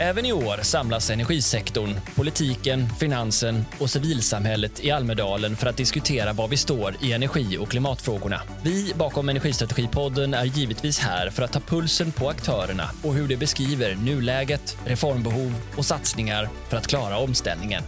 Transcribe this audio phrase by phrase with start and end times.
[0.00, 6.48] Även i år samlas energisektorn, politiken, finansen och civilsamhället i Almedalen för att diskutera var
[6.48, 8.40] vi står i energi och klimatfrågorna.
[8.62, 13.36] Vi bakom Energistrategipodden är givetvis här för att ta pulsen på aktörerna och hur de
[13.36, 17.82] beskriver nuläget, reformbehov och satsningar för att klara omställningen.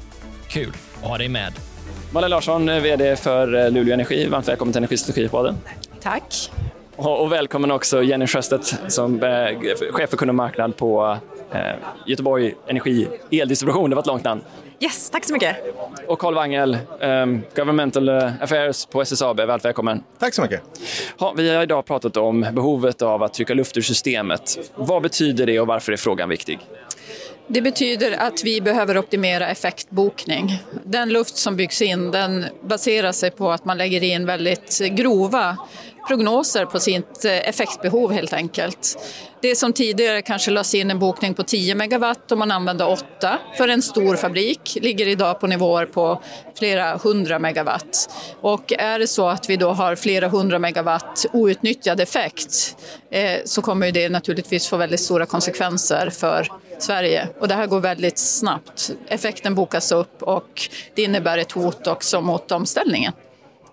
[0.48, 0.72] Kul
[1.02, 1.52] att ha dig med.
[2.12, 4.29] Malin Larsson, VD för Luleå Energi.
[4.29, 5.56] Varmt välkommen till Energistrategipodden.
[6.02, 6.50] Tack.
[6.96, 11.39] Och välkommen också Jenny Sjöstedt som är chef för kund och marknad på eh,
[12.07, 13.91] Göteborg Energi Eldistribution.
[13.91, 14.41] Det var ett långt namn.
[14.81, 15.57] Yes, tack så mycket.
[16.07, 19.41] Och Carl Wangel, um, Governmental Affairs på SSAB.
[19.41, 20.05] Varmt välkommen.
[20.18, 20.63] Tack så mycket.
[21.18, 24.71] Ha, vi har idag pratat om behovet av att trycka luft ur systemet.
[24.75, 26.58] Vad betyder det och varför är frågan viktig?
[27.53, 30.63] Det betyder att vi behöver optimera effektbokning.
[30.85, 35.56] Den luft som byggs in den baserar sig på att man lägger in väldigt grova
[36.08, 38.98] prognoser på sitt eh, effektbehov helt enkelt.
[39.42, 43.39] Det som tidigare kanske lades in en bokning på 10 megawatt och man använde 8
[43.56, 46.22] för en stor fabrik ligger idag på nivåer på
[46.58, 48.11] flera hundra megawatt.
[48.41, 52.77] Och är det så att vi då har flera hundra megawatt outnyttjad effekt
[53.11, 56.48] eh, så kommer det naturligtvis få väldigt stora konsekvenser för
[56.83, 57.28] Sverige.
[57.41, 58.91] Och det här går väldigt snabbt.
[59.09, 63.12] Effekten bokas upp och det innebär ett hot också mot omställningen.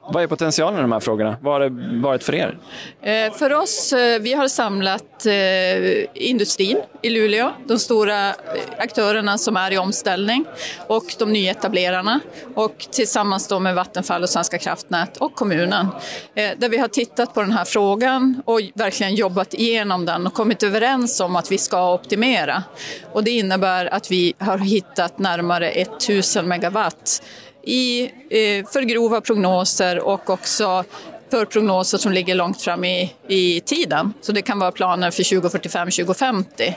[0.09, 1.37] Vad är potentialen i de här frågorna?
[1.41, 2.57] Vad har det varit för er?
[3.01, 8.33] Eh, för oss, eh, vi har samlat eh, industrin i Luleå, de stora
[8.77, 10.45] aktörerna som är i omställning
[10.87, 12.19] och de nyetablerarna
[12.55, 15.87] och tillsammans då med Vattenfall och Svenska kraftnät och kommunen.
[16.33, 20.63] Där vi har tittat på den här frågan och verkligen jobbat igenom den och kommit
[20.63, 22.63] överens om att vi ska optimera.
[23.11, 27.21] Och det innebär att vi har hittat närmare 1000 megawatt
[27.67, 30.83] i eh, för grova prognoser och också
[31.31, 34.13] för prognoser som ligger långt fram i, i tiden.
[34.21, 36.75] Så det kan vara planer för 2045, 2050.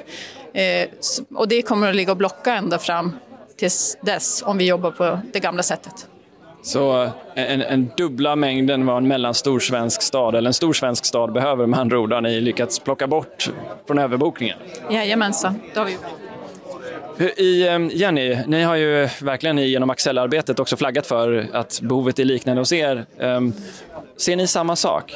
[0.55, 0.89] Eh,
[1.35, 3.13] och det kommer att ligga och blocka ända fram
[3.57, 6.07] tills dess om vi jobbar på det gamla sättet.
[6.63, 11.05] Så eh, en, en dubbla mängden vad en mellanstor svensk stad eller en stor svensk
[11.05, 13.51] stad behöver med andra ord har ni lyckats plocka bort
[13.87, 14.59] från överbokningen?
[14.91, 16.30] Jajamensan, det har vi gjort.
[17.21, 22.25] I, ehm, Jenny, ni har ju verkligen genom Axel-arbetet också flaggat för att behovet är
[22.25, 23.05] liknande hos er.
[23.21, 23.53] Ehm,
[24.21, 25.15] Ser ni samma sak?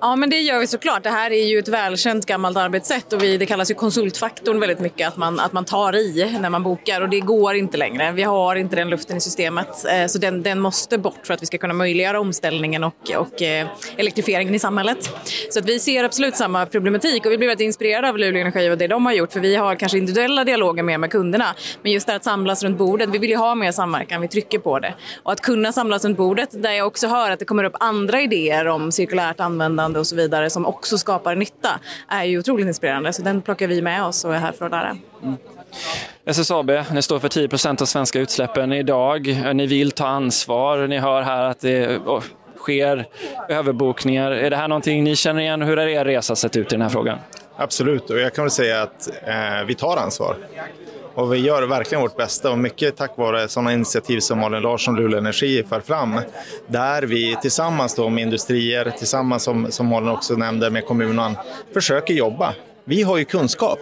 [0.00, 1.02] Ja, men det gör vi såklart.
[1.02, 4.80] Det här är ju ett välkänt gammalt arbetssätt och vi, det kallas ju konsultfaktorn väldigt
[4.80, 8.12] mycket, att man, att man tar i när man bokar och det går inte längre.
[8.12, 11.42] Vi har inte den luften i systemet eh, så den, den måste bort för att
[11.42, 13.66] vi ska kunna möjliggöra omställningen och, och eh,
[13.96, 15.10] elektrifieringen i samhället.
[15.50, 18.70] Så att vi ser absolut samma problematik och vi blir väldigt inspirerade av Luleå Energi
[18.70, 21.92] och det de har gjort för vi har kanske individuella dialoger mer med kunderna men
[21.92, 24.78] just det att samlas runt bordet, vi vill ju ha mer samverkan, vi trycker på
[24.78, 24.94] det.
[25.22, 28.21] Och att kunna samlas runt bordet där jag också hör att det kommer upp andra
[28.22, 33.12] idéer om cirkulärt användande och så vidare som också skapar nytta är ju otroligt inspirerande.
[33.12, 34.96] Så den plockar vi med oss och är här för att lära.
[35.22, 35.36] Mm.
[36.24, 39.26] SSAB, ni står för 10 procent av svenska utsläppen idag.
[39.54, 40.86] Ni vill ta ansvar.
[40.86, 42.00] Ni hör här att det
[42.56, 43.06] sker
[43.48, 44.30] överbokningar.
[44.30, 45.62] Är det här någonting ni känner igen?
[45.62, 47.18] Hur har er resa sett ut i den här frågan?
[47.56, 50.36] Absolut, och jag kan väl säga att eh, vi tar ansvar.
[51.14, 54.96] Och vi gör verkligen vårt bästa och mycket tack vare sådana initiativ som Malin Larsson
[54.96, 56.20] Luleå Energi för fram.
[56.66, 61.36] Där vi tillsammans då med industrier, tillsammans som, som Malin också nämnde med kommunen,
[61.74, 62.54] försöker jobba.
[62.84, 63.78] Vi har ju kunskap.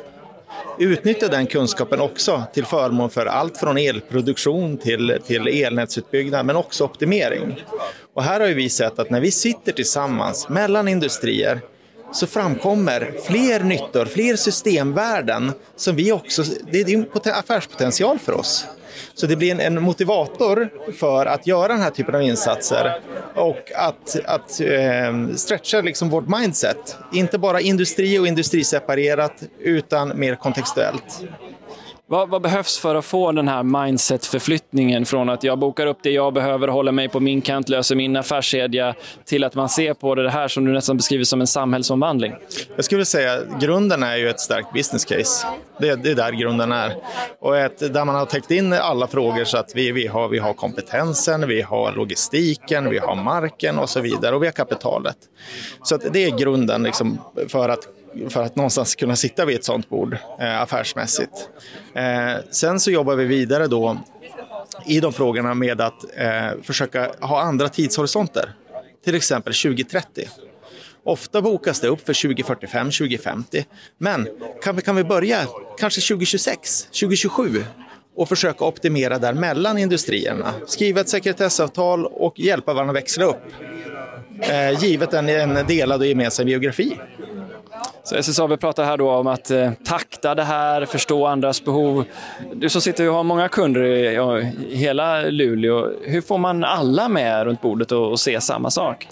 [0.78, 6.84] Utnyttja den kunskapen också till förmån för allt från elproduktion till, till elnätsutbyggnad men också
[6.84, 7.64] optimering.
[8.14, 11.60] Och här har vi sett att när vi sitter tillsammans mellan industrier
[12.12, 18.66] så framkommer fler nyttor, fler systemvärden som vi också, det är en affärspotential för oss.
[19.14, 23.00] Så det blir en, motivator för att göra den här typen av insatser
[23.34, 26.96] och att, att eh, stretcha liksom vårt mindset.
[27.12, 31.24] Inte bara industri och industriseparerat utan mer kontextuellt.
[32.10, 36.10] Vad, vad, behövs för att få den här mindset-förflyttningen från att jag bokar upp det
[36.10, 38.94] jag behöver, håller mig på min kant, löser min affärskedja,
[39.24, 42.34] till att man ser på det här som du nästan beskriver som en samhällsomvandling?
[42.76, 45.46] Jag skulle säga att grunden är ju ett starkt business case.
[45.78, 46.96] Det, det är där grunden är.
[47.40, 50.38] Och ett, där man har täckt in alla frågor så att vi, vi, har, vi
[50.38, 55.16] har kompetensen, vi har logistiken, vi har marken och så vidare och vi har kapitalet.
[55.82, 57.18] Så att det är grunden liksom
[57.48, 57.88] för att
[58.28, 61.48] för att någonstans kunna sitta vid ett sånt bord eh, affärsmässigt.
[61.94, 63.98] Eh, sen så jobbar vi vidare då
[64.86, 68.52] i de frågorna med att eh, försöka ha andra tidshorisonter.
[69.04, 70.28] Till exempel 2030.
[71.04, 73.64] Ofta bokas det upp för 2045, 2050.
[73.98, 74.28] Men
[74.62, 75.38] kan vi, kan vi börja
[75.78, 77.64] kanske 2026, 2027
[78.16, 80.52] och försöka optimera där mellan industrierna.
[80.66, 83.42] Skriva ett sekretessavtal och hjälpa varandra att växla upp.
[84.40, 86.98] Eh, givet en, en delad och gemensam geografi.
[88.10, 92.04] Så SSAB pratar här då om att eh, takta det här, förstå andras behov.
[92.54, 94.16] Du som sitter och har många kunder i,
[94.70, 99.08] i hela Luleå, hur får man alla med runt bordet och, och se samma sak?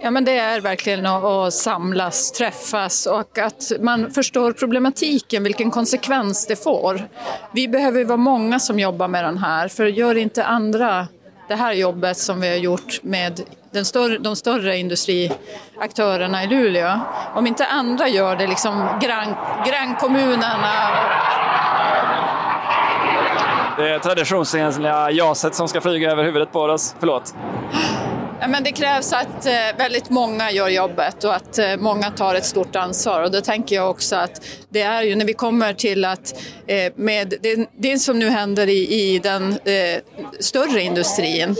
[0.00, 6.46] Ja, men det är verkligen att samlas, träffas och att man förstår problematiken, vilken konsekvens
[6.46, 7.08] det får.
[7.52, 11.08] Vi behöver vara många som jobbar med den här, för gör inte andra
[11.48, 13.40] det här jobbet som vi har gjort med
[13.72, 17.00] den större, de större industriaktörerna i Luleå.
[17.34, 19.34] Om inte andra gör det, liksom grann,
[19.66, 20.72] grannkommunerna.
[23.76, 26.94] Det är traditionsenliga jaset som ska flyga över huvudet på oss.
[26.98, 27.34] Förlåt.
[28.40, 32.34] Ja, men det krävs att eh, väldigt många gör jobbet och att eh, många tar
[32.34, 33.22] ett stort ansvar.
[33.22, 36.34] Och då tänker jag också att det är ju när vi kommer till att
[36.66, 40.00] eh, med det, det som nu händer i, i den eh,
[40.40, 41.56] större industrin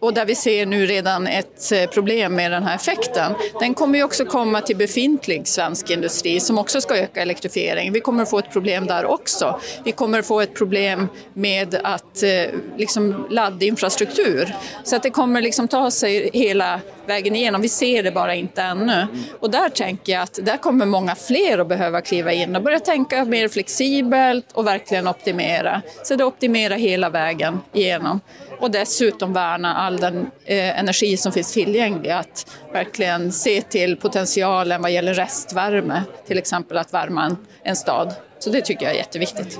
[0.00, 3.34] och där vi ser nu redan ett eh, problem med den här effekten.
[3.60, 7.92] Den kommer ju också komma till befintlig svensk industri som också ska öka elektrifiering.
[7.92, 9.60] Vi kommer att få ett problem där också.
[9.84, 12.30] Vi kommer att få ett problem med att eh,
[12.76, 14.54] liksom laddinfrastruktur.
[14.84, 17.62] Så att det kommer liksom ta sig hela vägen igenom.
[17.62, 19.06] Vi ser det bara inte ännu.
[19.40, 22.80] Och där tänker jag att där kommer många fler att behöva kliva in och börja
[22.80, 25.82] tänka mer flexibelt och verkligen optimera.
[26.02, 28.20] Så det optimerar hela vägen igenom
[28.58, 32.10] och dessutom värna all den eh, energi som finns tillgänglig.
[32.10, 38.14] Att verkligen se till potentialen vad gäller restvärme, till exempel att värma en, en stad.
[38.38, 39.58] Så det tycker jag är jätteviktigt.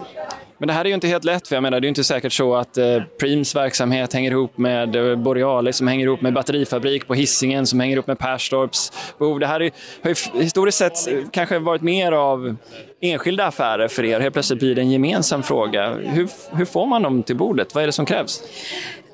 [0.59, 2.33] Men det här är ju inte helt lätt, för jag menar, det är inte säkert
[2.33, 7.07] så att eh, Preems verksamhet hänger ihop med eh, Borealis som hänger ihop med batterifabrik
[7.07, 9.41] på Hisingen som hänger ihop med Perstorps behov.
[9.41, 9.71] Det här är,
[10.03, 12.57] har ju historiskt sett eh, kanske varit mer av
[13.01, 14.21] enskilda affärer för er.
[14.21, 15.95] Helt plötsligt blir det en gemensam fråga.
[15.95, 17.75] Hur, hur får man dem till bordet?
[17.75, 18.43] Vad är det som krävs?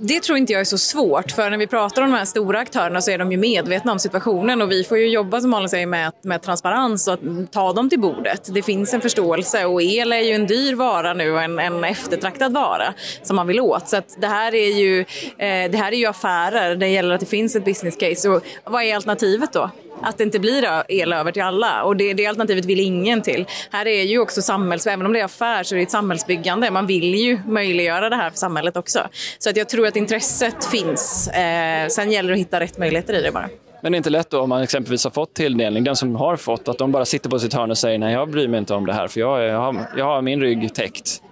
[0.05, 2.59] Det tror inte jag är så svårt, för när vi pratar om de här stora
[2.59, 5.69] aktörerna så är de ju medvetna om situationen och vi får ju jobba som Malin
[5.69, 8.55] säger med, med transparens och att ta dem till bordet.
[8.55, 11.84] Det finns en förståelse och el är ju en dyr vara nu och en, en
[11.84, 13.88] eftertraktad vara som man vill åt.
[13.88, 15.00] Så det, här är ju,
[15.38, 18.29] eh, det här är ju affärer, det gäller att det finns ett business case.
[18.29, 19.70] Och vad är alternativet då?
[20.02, 21.82] att det inte blir el över till alla.
[21.82, 23.46] Och det, det alternativet vill ingen till.
[23.70, 24.87] Här är ju också samhälls...
[24.87, 26.70] Även om det är affär så är det ett samhällsbyggande.
[26.70, 29.08] Man vill ju möjliggöra det här för samhället också.
[29.38, 31.29] Så att jag tror att intresset finns.
[31.29, 33.49] Eh, sen gäller det att hitta rätt möjligheter i det bara.
[33.82, 36.37] Men det är inte lätt då om man exempelvis har fått tilldelning, den som har
[36.37, 38.75] fått, att de bara sitter på sitt hörn och säger nej, jag bryr mig inte
[38.75, 41.23] om det här för jag, jag, har, jag har min rygg täckt.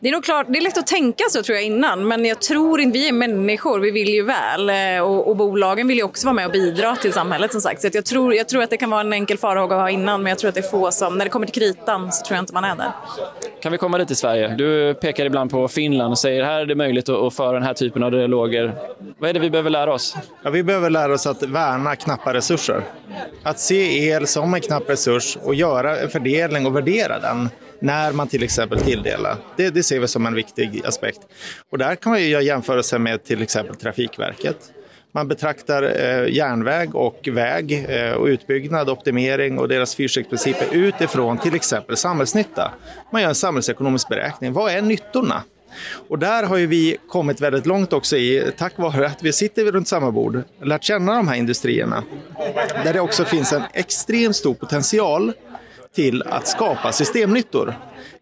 [0.00, 2.40] Det är nog klart, det är lätt att tänka så tror jag innan, men jag
[2.40, 6.04] tror inte, vi är människor, vi vill ju väl eh, och, och bolagen vill ju
[6.04, 7.80] också vara med och bidra till samhället som sagt.
[7.80, 10.22] Så jag, tror, jag tror att det kan vara en enkel farhåga att ha innan,
[10.22, 12.36] men jag tror att det är få som, när det kommer till kritan så tror
[12.36, 12.92] jag inte man är där.
[13.62, 14.48] Kan vi komma dit i Sverige?
[14.48, 17.74] Du pekar ibland på Finland och säger här är det möjligt att föra den här
[17.74, 18.74] typen av dialoger.
[19.18, 20.16] Vad är det vi behöver lära oss?
[20.42, 22.82] Ja, vi behöver lära oss att värna knappa resurser.
[23.42, 27.48] Att se el som en knapp resurs och göra en fördelning och värdera den
[27.82, 29.36] när man till exempel tilldelar.
[29.56, 31.20] Det, det ser vi som en viktig aspekt.
[31.70, 34.56] Och där kan man ju göra jämförelser med till exempel Trafikverket.
[35.14, 41.54] Man betraktar eh, järnväg och väg eh, och utbyggnad, optimering och deras fyrstegsprinciper utifrån till
[41.54, 42.72] exempel samhällsnytta.
[43.12, 44.52] Man gör en samhällsekonomisk beräkning.
[44.52, 45.42] Vad är nyttorna?
[46.08, 49.64] Och där har ju vi kommit väldigt långt också i, tack vare att vi sitter
[49.64, 52.04] runt samma bord, lärt känna de här industrierna.
[52.84, 55.32] Där det också finns en extremt stor potential
[55.94, 57.74] till att skapa systemnyttor.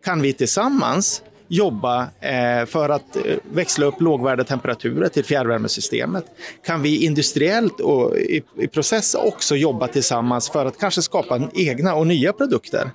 [0.04, 3.22] Kan vi tillsammans jobba eh, för att eh,
[3.52, 6.24] växla upp lågvärdetemperaturer till fjärrvärmesystemet?
[6.64, 12.06] Kan vi industriellt och i, process också jobba tillsammans för att kanske skapa egna och
[12.06, 12.90] nya produkter?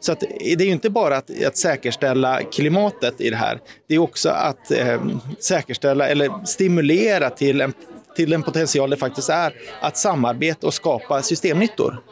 [0.00, 3.60] Så att, det är ju inte bara att, att säkerställa klimatet i det här.
[3.88, 5.02] Det är också att eh,
[5.38, 7.72] säkerställa eller stimulera till en,
[8.16, 12.02] till en potential det faktiskt är att samarbeta och skapa systemnyttor.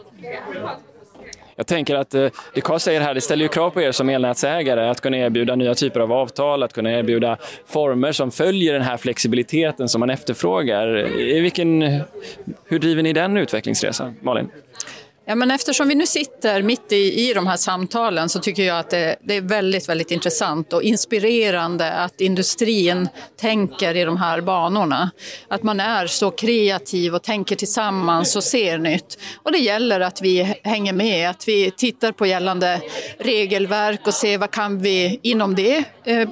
[1.56, 4.08] Jag tänker att eh, det Carl säger här, det ställer ju krav på er som
[4.08, 8.82] elnätsägare att kunna erbjuda nya typer av avtal, att kunna erbjuda former som följer den
[8.82, 11.18] här flexibiliteten som man efterfrågar.
[11.20, 11.82] I vilken,
[12.64, 14.48] hur driver ni den utvecklingsresan, Malin?
[15.26, 18.78] Ja, men eftersom vi nu sitter mitt i, i de här samtalen så tycker jag
[18.78, 23.08] att det, det, är väldigt, väldigt intressant och inspirerande att industrin
[23.40, 25.10] tänker i de här banorna.
[25.48, 29.18] Att man är så kreativ och tänker tillsammans och ser nytt.
[29.42, 32.80] Och det gäller att vi hänger med, att vi tittar på gällande
[33.18, 36.28] regelverk och ser vad kan vi inom det eh,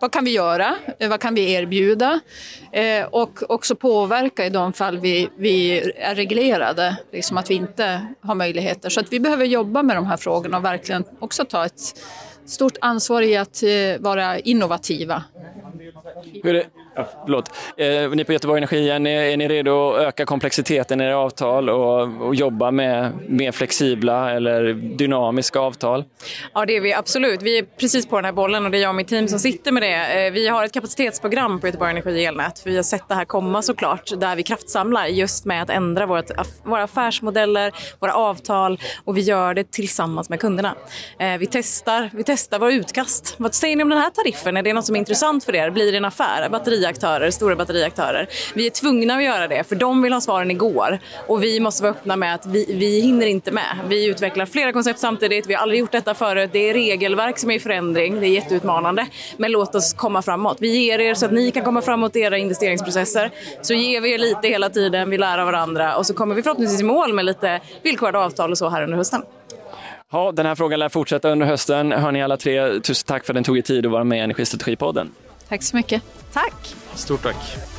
[0.00, 0.74] vad kan vi göra?
[0.98, 2.20] Eh, vad kan vi erbjuda?
[2.72, 7.84] Eh, och också påverka i de fall vi, vi är reglerade, liksom att vi inte
[8.20, 8.90] har möjligheter.
[8.90, 12.00] Så att vi behöver jobba med de här frågorna och verkligen också ta ett
[12.46, 13.68] stort ansvar i att eh,
[14.00, 15.24] vara innovativa.
[16.42, 16.66] Hur är,
[17.24, 17.50] förlåt.
[17.76, 21.18] Eh, ni på Göteborg Energi, är ni, är ni redo att öka komplexiteten i era
[21.18, 26.04] avtal och, och jobba med mer flexibla eller dynamiska avtal?
[26.54, 27.42] Ja, det är vi absolut.
[27.42, 29.38] Vi är precis på den här bollen och det är jag och mitt team som
[29.38, 30.26] sitter med det.
[30.26, 32.58] Eh, vi har ett kapacitetsprogram på Göteborg Energi elnät.
[32.58, 36.06] För vi har sett det här komma såklart, där vi kraftsamlar just med att ändra
[36.06, 36.30] vårt,
[36.64, 40.74] våra affärsmodeller, våra avtal och vi gör det tillsammans med kunderna.
[41.18, 43.34] Eh, vi testar, vi testar våra utkast.
[43.38, 44.56] Vad säger ni om den här tariffen?
[44.56, 45.70] Är det något som är intressant för er?
[45.70, 46.48] Blir det en affär?
[46.88, 48.28] Batteriaktörer, stora batteriaktörer.
[48.54, 50.98] Vi är tvungna att göra det, för de vill ha svaren igår.
[51.26, 53.78] Och vi måste vara öppna med att vi, vi hinner inte med.
[53.88, 55.46] Vi utvecklar flera koncept samtidigt.
[55.46, 56.50] Vi har aldrig gjort detta förut.
[56.52, 58.20] Det är regelverk som är i förändring.
[58.20, 59.06] Det är jätteutmanande.
[59.36, 60.56] Men låt oss komma framåt.
[60.60, 63.30] Vi ger er så att ni kan komma framåt i era investeringsprocesser.
[63.62, 65.10] Så ger vi er lite hela tiden.
[65.10, 68.50] Vi lär av varandra och så kommer vi förhoppningsvis i mål med lite villkorade avtal
[68.50, 69.22] och så här under hösten.
[70.12, 71.92] Ja, den här frågan lär fortsätta under hösten.
[71.92, 74.18] Hör ni alla tre, tusen tack för att den tog er tid att vara med
[74.18, 75.10] i Energistrategipodden.
[75.48, 76.02] Tack så mycket.
[76.32, 76.74] Tack!
[76.94, 77.77] Stort tack.